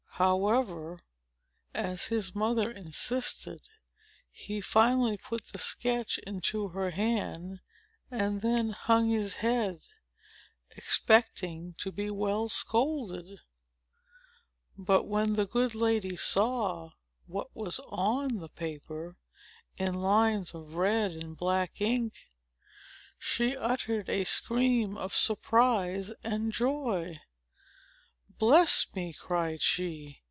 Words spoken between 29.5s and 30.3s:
she.